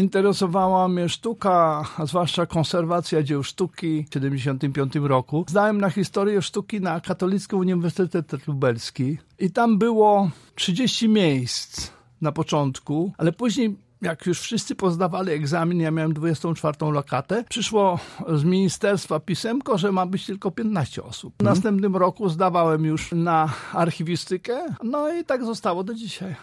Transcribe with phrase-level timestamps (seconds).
[0.00, 5.44] Interesowała mnie sztuka, a zwłaszcza konserwacja dzieł sztuki w 1975 roku.
[5.48, 11.90] Zdałem na historię sztuki na Katolicki Uniwersytet Lubelski i tam było 30 miejsc
[12.20, 17.98] na początku, ale później jak już wszyscy pozdawali egzamin, ja miałem 24 lokatę, przyszło
[18.34, 21.34] z ministerstwa pisemko, że ma być tylko 15 osób.
[21.34, 21.56] W mhm.
[21.56, 26.36] następnym roku zdawałem już na archiwistykę, no i tak zostało do dzisiaj.